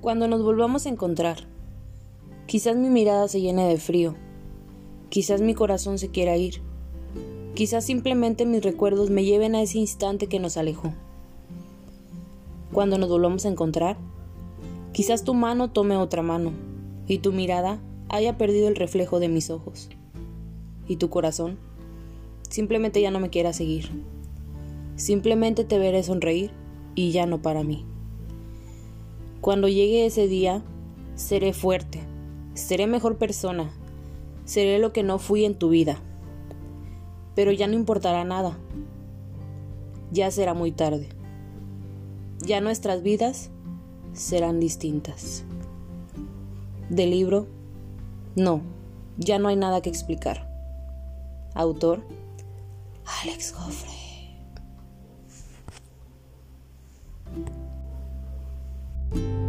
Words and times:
Cuando 0.00 0.28
nos 0.28 0.42
volvamos 0.42 0.86
a 0.86 0.90
encontrar, 0.90 1.48
quizás 2.46 2.76
mi 2.76 2.90
mirada 2.90 3.28
se 3.28 3.40
llene 3.40 3.66
de 3.66 3.78
frío, 3.78 4.14
quizás 5.08 5.40
mi 5.40 5.54
corazón 5.54 5.98
se 5.98 6.10
quiera 6.10 6.36
ir, 6.36 6.60
quizás 7.54 7.84
simplemente 7.84 8.44
mis 8.44 8.62
recuerdos 8.62 9.10
me 9.10 9.24
lleven 9.24 9.54
a 9.54 9.62
ese 9.62 9.78
instante 9.78 10.26
que 10.26 10.38
nos 10.38 10.56
alejó. 10.56 10.92
Cuando 12.72 12.98
nos 12.98 13.08
volvamos 13.08 13.46
a 13.46 13.48
encontrar, 13.48 13.96
quizás 14.92 15.24
tu 15.24 15.32
mano 15.32 15.70
tome 15.70 15.96
otra 15.96 16.22
mano 16.22 16.52
y 17.08 17.18
tu 17.18 17.32
mirada 17.32 17.80
haya 18.10 18.36
perdido 18.36 18.68
el 18.68 18.76
reflejo 18.76 19.18
de 19.18 19.28
mis 19.28 19.50
ojos. 19.50 19.88
Y 20.86 20.96
tu 20.96 21.08
corazón 21.08 21.58
simplemente 22.50 23.00
ya 23.00 23.10
no 23.10 23.18
me 23.18 23.30
quiera 23.30 23.52
seguir. 23.52 23.90
Simplemente 24.96 25.64
te 25.64 25.78
veré 25.78 26.02
sonreír 26.02 26.50
y 26.94 27.10
ya 27.12 27.26
no 27.26 27.40
para 27.40 27.64
mí. 27.64 27.84
Cuando 29.40 29.68
llegue 29.68 30.06
ese 30.06 30.28
día, 30.28 30.62
seré 31.14 31.52
fuerte, 31.52 32.00
seré 32.54 32.86
mejor 32.86 33.16
persona, 33.16 33.70
seré 34.44 34.78
lo 34.78 34.92
que 34.92 35.02
no 35.02 35.18
fui 35.18 35.44
en 35.44 35.54
tu 35.54 35.68
vida. 35.68 36.00
Pero 37.34 37.52
ya 37.52 37.66
no 37.66 37.74
importará 37.74 38.24
nada. 38.24 38.58
Ya 40.10 40.30
será 40.30 40.54
muy 40.54 40.72
tarde. 40.72 41.08
Ya 42.40 42.60
nuestras 42.60 43.02
vidas 43.02 43.50
serán 44.12 44.60
distintas. 44.60 45.44
Del 46.88 47.10
libro, 47.10 47.46
no, 48.36 48.62
ya 49.18 49.38
no 49.38 49.48
hay 49.48 49.56
nada 49.56 49.82
que 49.82 49.90
explicar. 49.90 50.48
Autor, 51.54 52.02
Alex 53.22 53.52
Goffrey. 53.52 54.05
You 59.14 59.45